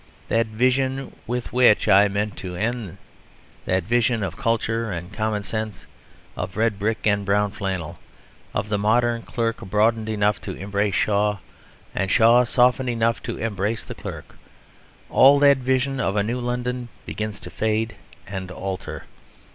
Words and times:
That 0.29 0.47
vision 0.47 1.15
with 1.27 1.53
which 1.53 1.87
I 1.87 2.07
meant 2.07 2.35
to 2.37 2.55
end, 2.55 2.97
that 3.65 3.83
vision 3.83 4.23
of 4.23 4.35
culture 4.35 4.91
and 4.91 5.13
common 5.13 5.43
sense, 5.43 5.85
of 6.35 6.57
red 6.57 6.79
brick 6.79 7.05
and 7.05 7.23
brown 7.23 7.51
flannel, 7.51 7.99
of 8.51 8.67
the 8.69 8.79
modern 8.79 9.21
clerk 9.21 9.57
broadened 9.57 10.09
enough 10.09 10.41
to 10.41 10.53
embrace 10.55 10.95
Shaw 10.95 11.37
and 11.93 12.09
Shaw 12.09 12.43
softened 12.45 12.89
enough 12.89 13.21
to 13.21 13.37
embrace 13.37 13.83
the 13.85 13.93
clerk, 13.93 14.35
all 15.07 15.37
that 15.37 15.57
vision 15.57 15.99
of 15.99 16.15
a 16.15 16.23
new 16.23 16.39
London 16.39 16.89
begins 17.05 17.39
to 17.41 17.51
fade 17.51 17.93
and 18.25 18.49
alter. 18.49 19.03